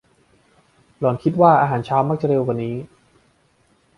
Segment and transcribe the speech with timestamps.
[0.99, 2.75] หล่อนคิดว่าอาหารเช้ามักจะเร็วกว่านี้